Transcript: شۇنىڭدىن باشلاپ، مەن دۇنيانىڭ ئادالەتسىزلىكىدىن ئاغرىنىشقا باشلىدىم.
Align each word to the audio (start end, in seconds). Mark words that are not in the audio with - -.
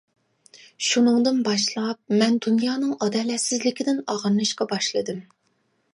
شۇنىڭدىن 0.85 1.37
باشلاپ، 1.49 2.01
مەن 2.21 2.39
دۇنيانىڭ 2.45 2.97
ئادالەتسىزلىكىدىن 3.07 4.03
ئاغرىنىشقا 4.15 4.69
باشلىدىم. 4.73 5.25